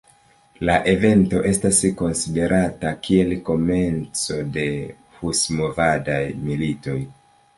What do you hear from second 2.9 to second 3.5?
kiel